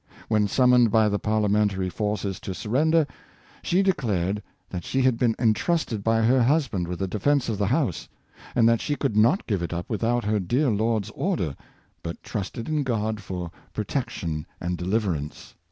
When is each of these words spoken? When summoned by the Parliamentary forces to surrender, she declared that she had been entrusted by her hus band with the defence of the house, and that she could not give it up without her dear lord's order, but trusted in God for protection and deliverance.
When 0.29 0.47
summoned 0.47 0.89
by 0.89 1.09
the 1.09 1.19
Parliamentary 1.19 1.87
forces 1.91 2.39
to 2.39 2.55
surrender, 2.55 3.05
she 3.61 3.83
declared 3.83 4.41
that 4.71 4.83
she 4.83 5.03
had 5.03 5.15
been 5.15 5.35
entrusted 5.37 6.03
by 6.03 6.23
her 6.23 6.41
hus 6.41 6.67
band 6.69 6.87
with 6.87 6.97
the 6.97 7.07
defence 7.07 7.49
of 7.49 7.59
the 7.59 7.67
house, 7.67 8.09
and 8.55 8.67
that 8.67 8.81
she 8.81 8.95
could 8.95 9.15
not 9.15 9.45
give 9.45 9.61
it 9.61 9.73
up 9.73 9.91
without 9.91 10.23
her 10.23 10.39
dear 10.39 10.69
lord's 10.71 11.11
order, 11.11 11.55
but 12.01 12.23
trusted 12.23 12.67
in 12.67 12.81
God 12.81 13.21
for 13.21 13.51
protection 13.75 14.47
and 14.59 14.75
deliverance. 14.75 15.53